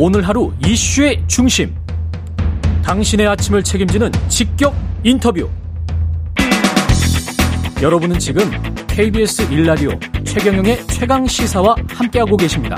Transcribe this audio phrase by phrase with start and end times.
[0.00, 1.74] 오늘 하루 이슈의 중심.
[2.84, 4.72] 당신의 아침을 책임지는 직격
[5.02, 5.50] 인터뷰.
[7.82, 8.48] 여러분은 지금
[8.86, 9.90] KBS 일라디오
[10.22, 12.76] 최경영의 최강 시사와 함께하고 계십니다.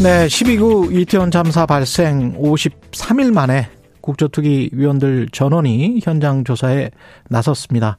[0.00, 3.68] 네, 12구 이태원 참사 발생 53일 만에
[4.04, 6.90] 국조특위 위원들 전원이 현장 조사에
[7.30, 7.96] 나섰습니다.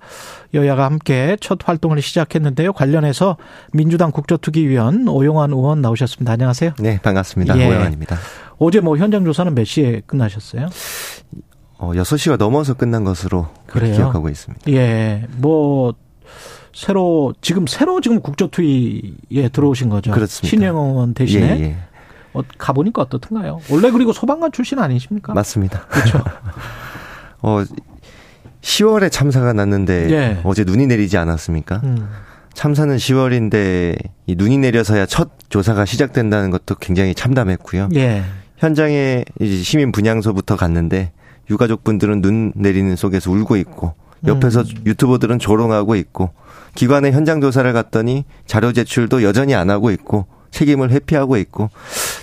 [0.54, 2.74] 여야가 함께 첫 활동을 시작했는데요.
[2.74, 3.38] 관련해서
[3.74, 6.34] 민주당 국조특위 위원 오용환 의원 나오셨습니다.
[6.34, 6.74] 안녕하세요.
[6.80, 7.58] 네, 반갑습니다.
[7.58, 7.68] 예.
[7.68, 8.18] 오용환입니다.
[8.60, 10.70] 어제 뭐 현장 조사는 몇 시에 끝나셨어요?
[11.80, 13.48] 어, 6시가 넘어서 끝난 것으로?
[13.74, 14.72] 기억하고 있습니다.
[14.74, 15.26] 예.
[15.38, 15.96] 뭐
[16.72, 20.12] 새로 지금 새로 지금 국조특위에 들어오신 거죠.
[20.12, 20.50] 그렇습니다.
[20.50, 21.78] 신영 의원 대신에 예, 예.
[22.36, 23.60] 어, 가보니까 어떻던가요?
[23.70, 25.34] 원래 그리고 소방관 출신 아니십니까?
[25.34, 25.86] 맞습니다.
[25.88, 26.24] 그렇죠.
[27.42, 27.64] 어,
[28.62, 30.42] 10월에 참사가 났는데 예.
[30.44, 31.82] 어제 눈이 내리지 않았습니까?
[31.84, 32.10] 음.
[32.54, 37.90] 참사는 10월인데 이 눈이 내려서야 첫 조사가 시작된다는 것도 굉장히 참담했고요.
[37.96, 38.24] 예.
[38.58, 39.24] 현장에
[39.64, 41.12] 시민 분향소부터 갔는데
[41.50, 43.94] 유가족분들은 눈 내리는 속에서 울고 있고
[44.26, 44.84] 옆에서 음.
[44.86, 46.32] 유튜버들은 조롱하고 있고
[46.74, 51.70] 기관의 현장 조사를 갔더니 자료 제출도 여전히 안 하고 있고 책임을 회피하고 있고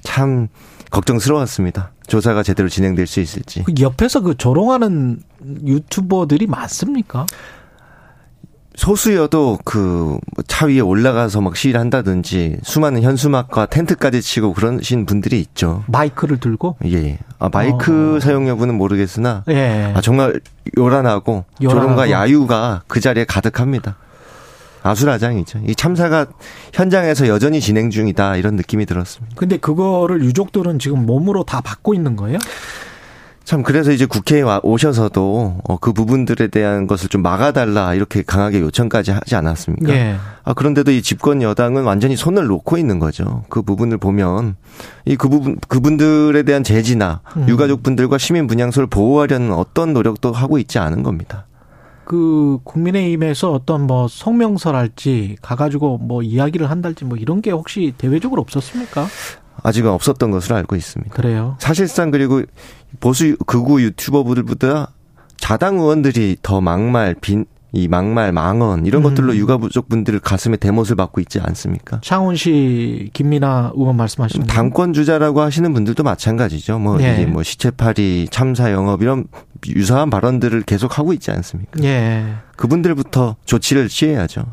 [0.03, 0.49] 참
[0.91, 1.93] 걱정스러웠습니다.
[2.07, 3.63] 조사가 제대로 진행될 수 있을지.
[3.65, 5.23] 그 옆에서 그 조롱하는
[5.67, 7.27] 유튜버들이 많습니까?
[8.75, 15.85] 소수여도 그 차 위에 올라가서 막 시위를 한다든지 수많은 현수막과 텐트까지 치고 그러신 분들이 있죠.
[15.89, 16.77] 마이크를 들고?
[16.87, 17.19] 예.
[17.39, 18.21] 아, 마이크 어.
[18.21, 19.93] 사용 여부는 모르겠으나 예.
[19.95, 20.41] 아, 정말
[20.79, 23.97] 요란하고, 요란하고 조롱과 야유가 그 자리에 가득합니다.
[24.83, 25.61] 아수라장이죠.
[25.67, 26.27] 이 참사가
[26.73, 29.35] 현장에서 여전히 진행 중이다 이런 느낌이 들었습니다.
[29.37, 32.39] 근데 그거를 유족들은 지금 몸으로 다 받고 있는 거예요?
[33.45, 39.11] 참 그래서 이제 국회에 오셔서도 어, 그 부분들에 대한 것을 좀 막아달라 이렇게 강하게 요청까지
[39.11, 39.93] 하지 않았습니까?
[39.93, 40.17] 예.
[40.45, 43.45] 아 그런데도 이 집권 여당은 완전히 손을 놓고 있는 거죠.
[43.49, 44.57] 그 부분을 보면
[45.07, 47.49] 이 그 부분 그분들에 대한 제지나 음.
[47.49, 51.47] 유가족분들과 시민 분향소를 보호하려는 어떤 노력도 하고 있지 않은 겁니다.
[52.13, 59.07] 그 국민의힘에서 어떤 뭐 성명서랄지 가가지고 뭐 이야기를 한달지 뭐 이런 게 혹시 대외적으로 없었습니까?
[59.63, 61.15] 아직은 없었던 것으로 알고 있습니다.
[61.15, 61.57] 그래요.
[61.59, 62.43] 사실상 그리고
[63.01, 64.93] 보수 극우 유튜버들보다
[65.39, 69.05] 자당 의원들이 더 막말 빈 이 막말, 망언 이런 음.
[69.05, 72.01] 것들로 육아부족 분들 가슴에 대못을 받고 있지 않습니까?
[72.03, 76.79] 창원시 김민아 의원 말씀하시는 당권 주자라고 하시는 분들도 마찬가지죠.
[76.79, 77.15] 뭐 예.
[77.15, 79.25] 이게 뭐 시체팔이, 참사 영업 이런
[79.69, 81.83] 유사한 발언들을 계속 하고 있지 않습니까?
[81.83, 82.35] 예.
[82.57, 84.45] 그분들부터 조치를 취해야죠.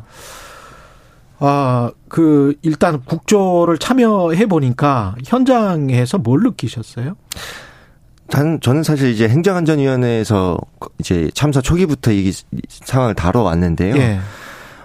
[1.40, 7.16] 아, 그 일단 국조를 참여해 보니까 현장에서 뭘 느끼셨어요?
[8.30, 10.58] 단, 저는 사실 이제 행정안전위원회에서
[10.98, 12.32] 이제 참사 초기부터 이
[12.68, 13.96] 상황을 다뤄왔는데요.
[13.96, 14.20] 예.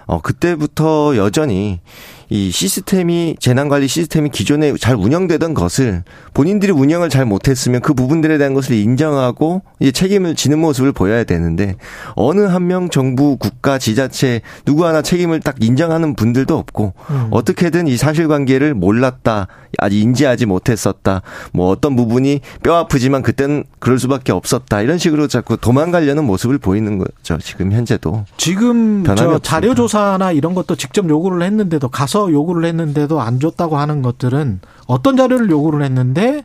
[0.06, 1.80] 어, 그때부터 여전히
[2.28, 6.02] 이 시스템이 재난관리 시스템이 기존에 잘 운영되던 것을
[6.34, 11.76] 본인들이 운영을 잘 못했으면 그 부분들에 대한 것을 인정하고 이제 책임을 지는 모습을 보여야 되는데
[12.14, 17.28] 어느 한 명 정부 국가 지자체 누구 하나 책임을 딱 인정하는 분들도 없고 음.
[17.30, 19.46] 어떻게든 이 사실관계를 몰랐다
[19.78, 21.22] 아직 인지하지 못했었다
[21.52, 26.98] 뭐 어떤 부분이 뼈 아프지만 그때는 그럴 수밖에 없었다 이런 식으로 자꾸 도망가려는 모습을 보이는
[26.98, 32.64] 거죠 지금 현재도 지금 저 자료 조사나 이런 것도 직접 요구를 했는데도 가서 가서 요구를
[32.64, 36.42] 했는데도 안 줬다고 하는 것들은 어떤 자료를 요구를 했는데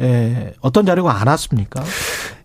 [0.00, 1.82] 예, 어떤 자료가 안 왔습니까?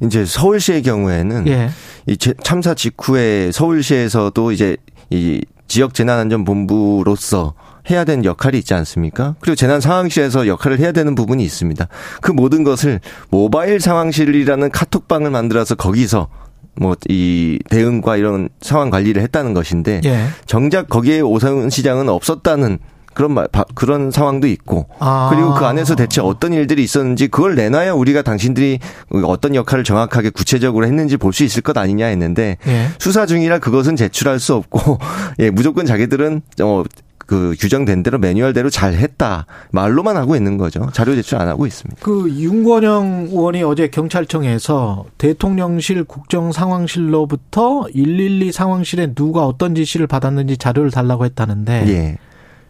[0.02, 1.70] 이제 서울시의 경우에는 예.
[2.08, 4.78] 이 참사 직후에 서울시에서도 이제
[5.10, 7.54] 이 지역 재난안전본부로서
[7.90, 9.36] 해야 되는 역할이 있지 않습니까?
[9.42, 11.88] 그리고 재난 상황실에서 역할을 해야 되는 부분이 있습니다.
[12.22, 16.30] 그 모든 것을 모바일 상황실이라는 카톡방을 만들어서 거기서
[16.76, 20.26] 뭐 이 대응과 이런 상황 관리를 했다는 것인데 예.
[20.46, 22.80] 정작 거기에 오세훈 시장은 없었다는
[23.14, 25.30] 그런 말, 그런 상황도 있고 아.
[25.32, 28.80] 그리고 그 안에서 대체 어떤 일들이 있었는지 그걸 내놔야 우리가 당신들이
[29.24, 32.88] 어떤 역할을 정확하게 구체적으로 했는지 볼 수 있을 것 아니냐 했는데 예.
[32.98, 34.98] 수사 중이라 그것은 제출할 수 없고
[35.40, 36.84] 예 무조건 자기들은 어
[37.26, 39.46] 그 규정된 대로 매뉴얼대로 잘 했다.
[39.72, 40.90] 말로만 하고 있는 거죠.
[40.94, 42.02] 자료 제출 안 하고 있습니다.
[42.04, 51.26] 그 윤건영 의원이 어제 경찰청에서 대통령실 국정상황실로부터 112 상황실에 누가 어떤 지시를 받았는지 자료를 달라고
[51.26, 51.88] 했다는데.
[51.88, 52.18] 예.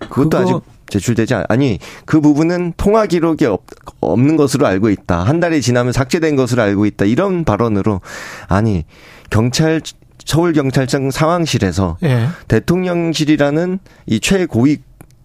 [0.10, 0.56] 그것도 아직
[0.90, 3.64] 제출되지 않, 아니, 그 부분은 통화 기록이 없,
[4.02, 5.24] 없는 것으로 알고 있다.
[5.24, 7.06] 한 달이 지나면 삭제된 것으로 알고 있다.
[7.06, 8.02] 이런 발언으로,
[8.48, 8.84] 아니,
[9.30, 9.82] 경찰
[10.26, 12.28] 서울경찰청 상황실에서 예.
[12.48, 14.78] 대통령실이라는 이 최고위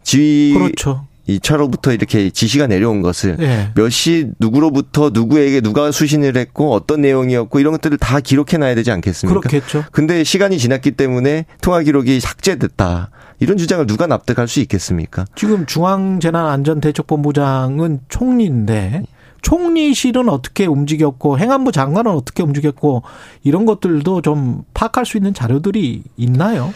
[0.02, 1.06] 지휘 그렇죠.
[1.26, 3.70] 이 차로부터 이렇게 지시가 내려온 것을 예.
[3.74, 9.40] 몇시 누구로부터 누구에게 누가 수신을 했고 어떤 내용이었고 이런 것들을 다 기록해 놔야 되지 않겠습니까?
[9.40, 9.84] 그렇겠죠.
[9.92, 13.10] 근데 시간이 지났기 때문에 통화 기록이 삭제됐다.
[13.40, 15.26] 이런 주장을 누가 납득할 수 있겠습니까?
[15.34, 19.02] 지금 중앙재난안전대책본부장은 총리인데
[19.42, 23.02] 총리실은 어떻게 움직였고 행안부 장관은 어떻게 움직였고
[23.44, 26.72] 이런 것들도 좀 파악할 수 있는 자료들이 있나요?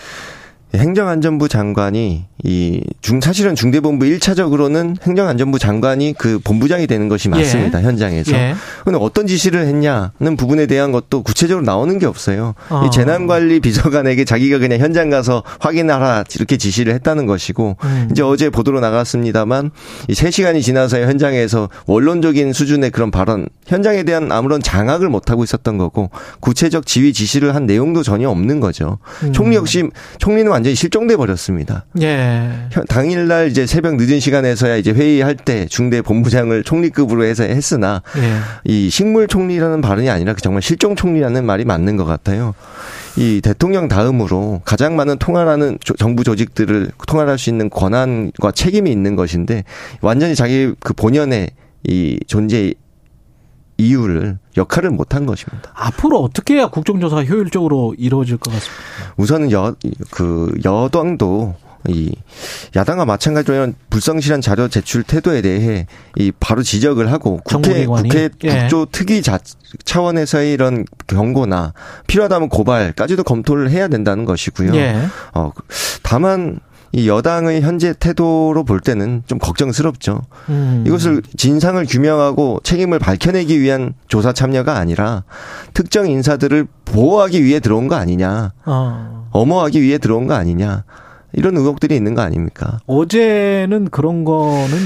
[0.74, 7.80] 행정안전부 장관이 이 중 사실은 중대본부 1차적으로는 행정안전부 장관이 그 본부장이 되는 것이 맞습니다.
[7.80, 7.84] 예.
[7.84, 8.32] 현장에서.
[8.32, 8.54] 예.
[8.84, 12.54] 근데 어떤 지시를 했냐는 부분에 대한 것도 구체적으로 나오는 게 없어요.
[12.70, 12.84] 어.
[12.86, 18.08] 이 재난관리 비서관에게 자기가 그냥 현장 가서 확인하라 이렇게 지시를 했다는 것이고 음.
[18.12, 19.72] 이제 어제 보도로 나갔습니다만
[20.08, 25.76] 이 3시간이 지나서 현장에서 원론적인 수준의 그런 발언 현장에 대한 아무런 장악을 못 하고 있었던
[25.76, 26.10] 거고
[26.40, 28.98] 구체적 지휘 지시를 한 내용도 전혀 없는 거죠.
[29.24, 29.32] 음.
[29.32, 29.84] 총리 역시
[30.18, 31.84] 총리는 완 전히 실종돼 버렸습니다.
[32.00, 32.68] 예.
[32.88, 38.38] 당일날 이제 새벽 늦은 시간에서야 이제 회의할 때 중대 본부장을 총리급으로 해서 했으나 예.
[38.64, 42.54] 이 식물 총리라는 발언이 아니라 그 정말 실종 총리라는 말이 맞는 것 같아요.
[43.16, 49.64] 이 대통령 다음으로 가장 많은 통할하는 정부 조직들을 통할할 수 있는 권한과 책임이 있는 것인데
[50.00, 51.50] 완전히 자기 그 본연의
[51.84, 52.72] 이 존재
[53.78, 55.70] 이유를 역할을 못한 것입니다.
[55.74, 59.14] 앞으로 어떻게 해야 국정조사가 효율적으로 이루어질 것 같습니다.
[59.16, 59.74] 우선은 여,
[60.10, 61.54] 그 여당도
[61.88, 62.14] 이
[62.76, 65.86] 야당과 마찬가지로 불성실한 자료 제출 태도에 대해
[66.16, 68.60] 이 바로 지적을 하고 국회 국회 예.
[68.60, 69.40] 국조 특위 자,
[69.84, 71.72] 차원에서의 이런 경고나
[72.06, 74.76] 필요하다면 고발까지도 검토를 해야 된다는 것이고요.
[74.76, 75.06] 예.
[75.34, 75.50] 어
[76.02, 76.60] 다만
[76.92, 80.22] 이 여당의 현재 태도로 볼 때는 좀 걱정스럽죠.
[80.50, 80.84] 음.
[80.86, 85.24] 이것을 진상을 규명하고 책임을 밝혀내기 위한 조사 참여가 아니라
[85.72, 88.52] 특정 인사들을 보호하기 위해 들어온 거 아니냐.
[88.66, 89.28] 어.
[89.30, 90.84] 엄호하기 위해 들어온 거 아니냐.
[91.34, 92.80] 이런 의혹들이 있는 거 아닙니까?
[92.86, 94.76] 어제는 그런 거는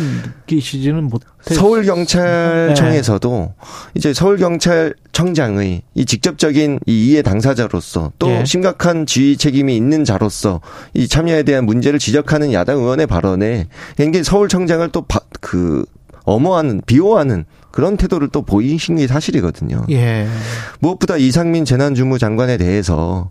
[0.46, 3.64] 느끼시지는 못했 서울 경찰청에서도 네.
[3.94, 8.44] 이제 서울 경찰청장의 이 직접적인 이 이해 당사자로서 또 네.
[8.44, 10.60] 심각한 지휘 책임이 있는 자로서
[10.94, 15.84] 이 참여에 대한 문제를 지적하는 야당 의원의 발언에 굉장히 서울청장을 또그
[16.24, 19.84] 엄호하는 비호하는 그런 태도를 또 보이신 게 사실이거든요.
[19.90, 20.26] 예.
[20.80, 23.30] 무엇보다 이상민 재난주무 장관에 대해서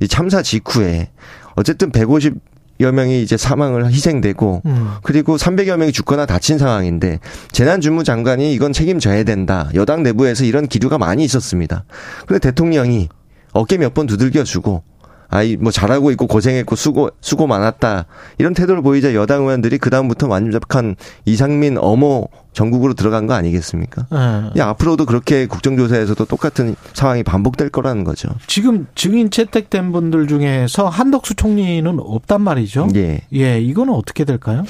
[0.00, 1.10] 이 참사 직후에
[1.54, 2.34] 어쨌든 150
[2.80, 4.90] 여 명이 이제 사망을 희생되고 음.
[5.02, 7.20] 그리고 300여 명이 죽거나 다친 상황인데
[7.52, 9.68] 재난주무 장관이 이건 책임져야 된다.
[9.74, 11.84] 여당 내부에서 이런 기류가 많이 있었습니다.
[12.26, 13.08] 그런데 대통령이
[13.52, 14.82] 어깨 몇 번 두들겨 주고
[15.28, 18.06] 아이 뭐 잘하고 있고 고생했고 수고 수고 많았다
[18.38, 24.06] 이런 태도를 보이자 여당 의원들이 그 다음부터 완벽한 이상민 어모 전국으로 들어간 거 아니겠습니까?
[24.54, 24.62] 네.
[24.62, 28.30] 앞으로도 그렇게 국정조사에서도 똑같은 상황이 반복될 거라는 거죠.
[28.46, 32.88] 지금 증인 채택된 분들 중에서 한덕수 총리는 없단 말이죠.
[32.94, 33.20] 예.
[33.34, 34.64] 예, 이거는 어떻게 될까요?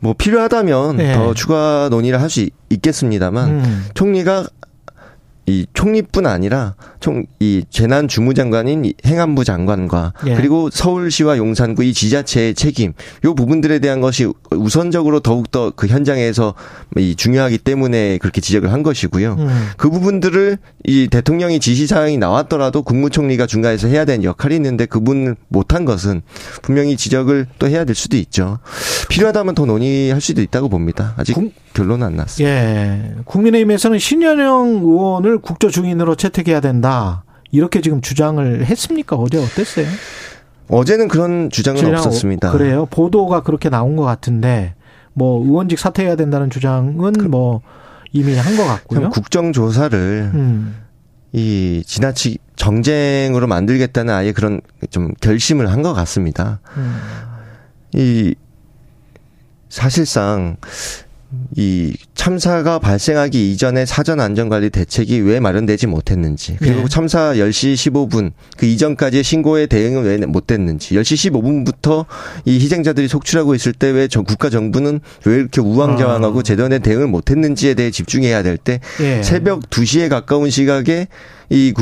[0.00, 1.12] 뭐 필요하다면 예.
[1.14, 3.84] 더 추가 논의를 할 수 있겠습니다만 음.
[3.94, 4.46] 총리가
[5.46, 10.36] 이 총리뿐 아니라 총 이 재난 주무장관인 행안부 장관과 예.
[10.36, 12.92] 그리고 서울시와 용산구 이 지자체의 책임
[13.24, 16.54] 요 부분들에 대한 것이 우선적으로 더욱더 그 현장에서
[16.96, 19.36] 이 중요하기 때문에 그렇게 지적을 한 것이고요.
[19.40, 19.68] 음.
[19.76, 25.84] 그 부분들을 이 대통령이 지시 사항이 나왔더라도 국무총리가 중간에서 해야 되는 역할이 있는데 그분을 못한
[25.84, 26.22] 것은
[26.62, 28.60] 분명히 지적을 또 해야 될 수도 있죠.
[29.08, 31.14] 필요하다면 더 논의할 수도 있다고 봅니다.
[31.16, 32.50] 아직 국, 결론은 안 났습니다.
[32.54, 33.14] 예.
[33.24, 37.24] 국민의힘에서는 신현영 의원을 국조 중인으로 채택해야 된다.
[37.50, 39.16] 이렇게 지금 주장을 했습니까?
[39.16, 39.86] 어제 어땠어요?
[40.68, 42.52] 어제는 그런 주장은 없었습니다.
[42.52, 42.86] 그래요.
[42.90, 44.74] 보도가 그렇게 나온 것 같은데
[45.12, 47.60] 뭐 의원직 사퇴해야 된다는 주장은 그, 뭐
[48.12, 49.10] 이미 한 것 같고요.
[49.10, 50.76] 국정조사를 음.
[51.32, 54.60] 이 지나치 정쟁으로 만들겠다는 아예 그런
[54.90, 56.60] 좀 결심을 한 것 같습니다.
[56.76, 56.96] 음.
[57.94, 58.34] 이
[59.68, 60.56] 사실상
[61.56, 66.88] 이 참사가 발생하기 이전에 사전 안전관리 대책이 왜 마련되지 못했는지 그리고 네.
[66.88, 72.06] 참사 10시 15분 그 이전까지의 신고에 대응은 왜 못됐는지 10시 15분부터
[72.44, 76.42] 이 희생자들이 속출하고 있을 때왜 국가 정부는 왜 이렇게 우왕좌왕하고 아.
[76.42, 79.18] 제대로 된 대응을 못했는지에 대해 집중해야 될때 네.
[79.18, 79.22] 예.
[79.22, 81.08] 새벽 2시에 가까운 시각에
[81.50, 81.72] 이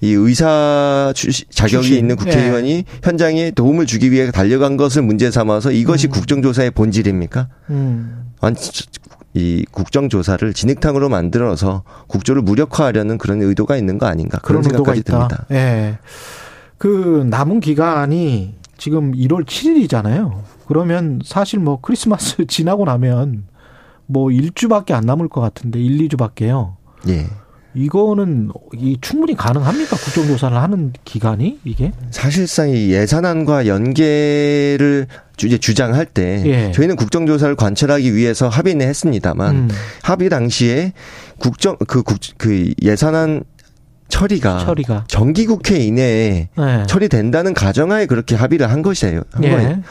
[0.00, 1.98] 이 의사 자격이 출신.
[1.98, 2.84] 있는 국회의원이 예.
[3.02, 6.10] 현장에 도움을 주기 위해 달려간 것을 문제 삼아서 이것이 음.
[6.10, 7.48] 국정조사의 본질입니까?
[7.70, 8.32] 음.
[9.34, 15.46] 이 국정조사를 진흙탕으로 만들어서 국조를 무력화하려는 그런 의도가 있는 거 아닌가 그런, 그런 생각까지 듭니다.
[15.50, 15.54] 예.
[15.54, 15.98] 네.
[16.78, 20.42] 그 남은 기간이 지금 1월 7일이잖아요.
[20.66, 23.44] 그러면 사실 뭐 크리스마스 지나고 나면
[24.06, 26.74] 뭐 1주밖에 안 남을 것 같은데 1, 2주밖에요.
[27.08, 27.26] 예.
[27.74, 29.96] 이거는 이 충분히 가능합니까?
[29.96, 31.92] 국정조사를 하는 기간이 이게?
[32.10, 35.06] 사실상 이 예산안과 연계를
[35.42, 36.72] 이제 주장할 때 예.
[36.72, 39.68] 저희는 국정조사를 관철하기 위해서 합의는 했습니다만 음.
[40.02, 40.92] 합의 당시에
[41.38, 43.44] 국정 그 국그 그 예산안
[44.08, 45.04] 처리가, 처리가.
[45.06, 46.86] 정기국회 이내에 네.
[46.86, 49.22] 처리된다는 가정하에 그렇게 합의를 한 것이에요.
[49.32, 49.50] 한 예.
[49.50, 49.82] 거예요.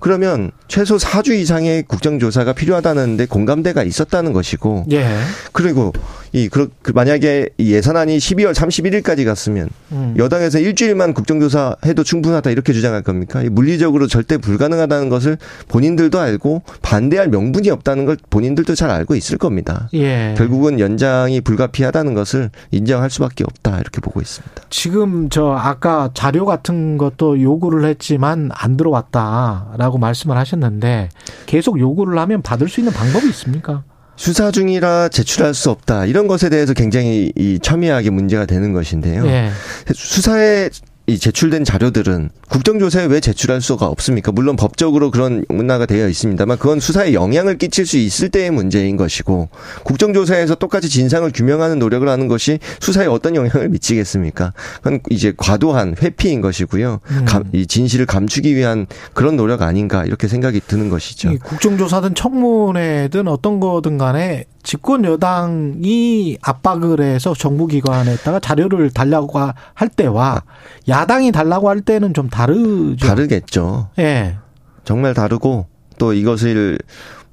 [0.00, 4.86] 그러면 최소 4주 이상의 국정조사가 필요하다는데 공감대가 있었다는 것이고.
[4.92, 5.06] 예.
[5.52, 5.92] 그리고
[6.36, 10.14] 이 그, 만약에 이 예산안이 12월 31일까지 갔으면 음.
[10.18, 13.42] 여당에서 일주일만 국정조사 해도 충분하다 이렇게 주장할 겁니까?
[13.50, 15.38] 물리적으로 절대 불가능하다는 것을
[15.68, 19.88] 본인들도 알고 반대할 명분이 없다는 걸 본인들도 잘 알고 있을 겁니다.
[19.94, 20.34] 예.
[20.36, 24.62] 결국은 연장이 불가피하다는 것을 인정할 수밖에 없다 이렇게 보고 있습니다.
[24.68, 31.08] 지금 저 아까 자료 같은 것도 요구를 했지만 안 들어왔다라고 말씀을 하셨는데
[31.46, 33.84] 계속 요구를 하면 받을 수 있는 방법이 있습니까?
[34.16, 36.06] 수사 중이라 제출할 수 없다.
[36.06, 39.24] 이런 것에 대해서 굉장히 이 첨예하게 문제가 되는 것인데요.
[39.24, 39.50] 네.
[39.94, 40.70] 수사에
[41.08, 44.32] 이 제출된 자료들은 국정조사에 왜 제출할 수가 없습니까?
[44.32, 49.48] 물론 법적으로 그런 문화가 되어 있습니다만 그건 수사에 영향을 끼칠 수 있을 때의 문제인 것이고
[49.84, 54.52] 국정조사에서 똑같이 진상을 규명하는 노력을 하는 것이 수사에 어떤 영향을 미치겠습니까?
[54.82, 57.00] 그건 이제 과도한 회피인 것이고요.
[57.04, 57.24] 음.
[57.24, 61.32] 감, 이 진실을 감추기 위한 그런 노력 아닌가 이렇게 생각이 드는 것이죠.
[61.44, 70.42] 국정조사든 청문회든 어떤 거든 간에 집권 여당이 압박을 해서 정부기관에다가 자료를 달라고 할 때와
[70.88, 73.06] 야당이 달라고 할 때는 좀 다르죠.
[73.06, 73.90] 다르겠죠.
[74.00, 74.38] 예.
[74.82, 75.66] 정말 다르고
[75.98, 76.80] 또 이것을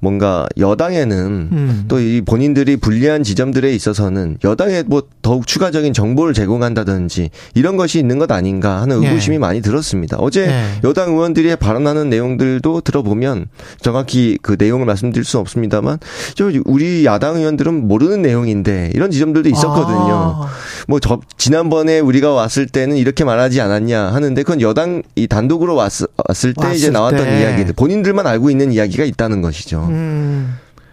[0.04, 1.84] 뭔가 여당에는 음.
[1.88, 8.30] 또이 본인들이 불리한 지점들에 있어서는 여당에 뭐 더욱 추가적인 정보를 제공한다든지 이런 것이 있는 것
[8.30, 9.08] 아닌가 하는 예.
[9.08, 9.38] 의구심이 네.
[9.38, 10.18] 많이 들었습니다.
[10.18, 10.64] 어제 네.
[10.84, 13.46] 여당 의원들이 발언하는 내용들도 들어보면
[13.80, 15.98] 정확히 그 내용을 말씀드릴 수는 없습니다만
[16.34, 20.36] 저 우리 야당 의원들은 모르는 내용인데 이런 지점들도 있었거든요.
[20.42, 20.48] 아.
[20.88, 25.92] 뭐 저 지난번에 우리가 왔을 때는 이렇게 말하지 않았냐 하는데 그건 여당 이 단독으로 왔,
[26.26, 27.40] 왔을 때 왔을 이제 나왔던 때.
[27.42, 29.86] 이야기들 본인들만 알고 있는 이야기가 있다는 것이죠.
[29.90, 29.93] 음.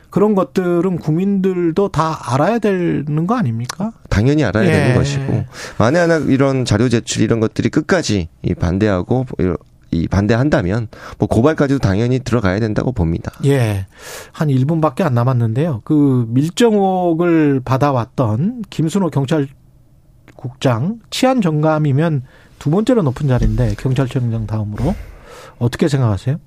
[0.10, 3.94] 그런 것들은 국민들도 다 알아야 되는 거 아닙니까?
[4.10, 4.72] 당연히 알아야 예.
[4.72, 5.46] 되는 것이고
[5.80, 8.28] 만에 하나 이런 자료 제출 이런 것들이 끝까지
[8.60, 9.26] 반대하고
[9.92, 13.32] 이 반대한다면 뭐 고발까지도 당연히 들어가야 된다고 봅니다.
[13.46, 13.86] 예.
[14.32, 15.82] 한 1분밖에 안 남았는데요.
[15.86, 22.24] 그 밀정옥을 받아왔던 김순호 경찰국장 치안 정감이면
[22.60, 24.94] 두 번째로 높은 자리인데 경찰청장 다음으로
[25.58, 26.38] 어떻게 생각하세요?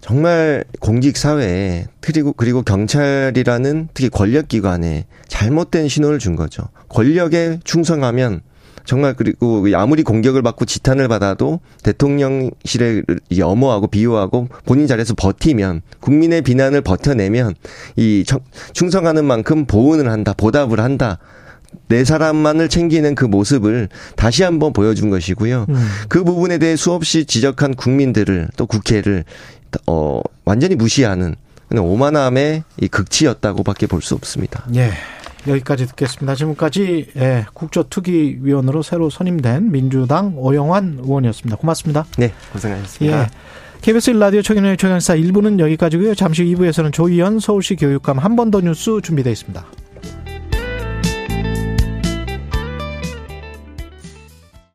[0.00, 6.64] 정말 공직 사회에 그리고 그리고 경찰이라는 특히 권력 기관에 잘못된 신호를 준 거죠.
[6.88, 8.40] 권력에 충성하면
[8.84, 13.02] 정말 그리고 아무리 공격을 받고 지탄을 받아도 대통령실에
[13.36, 17.54] 염호하고 비호하고 본인 자리에서 버티면 국민의 비난을 버텨내면
[17.96, 18.24] 이
[18.72, 21.18] 충성하는 만큼 보은을 한다, 보답을 한다.
[21.86, 25.66] 내 사람만을 챙기는 그 모습을 다시 한번 보여준 것이고요.
[25.68, 25.88] 음.
[26.08, 29.24] 그 부분에 대해 수없이 지적한 국민들을 또 국회를
[29.86, 31.36] 어, 완전히 무시하는
[31.72, 34.64] 오만함의 이 극치였다고밖에 볼 수 없습니다.
[34.74, 34.90] 예.
[35.46, 36.34] 여기까지 듣겠습니다.
[36.34, 41.56] 지금까지 예, 국조특위위원으로 새로 선임된 민주당 오영환 의원이었습니다.
[41.56, 42.04] 고맙습니다.
[42.18, 43.22] 네, 고생하셨습니다.
[43.22, 43.26] 예.
[43.80, 46.14] KBS 라디오 최경영의 최강사 1부는 여기까지고요.
[46.14, 49.64] 잠시 후 2부에서는 조희연 서울시 교육감 한 번 더 뉴스 준비되어 있습니다.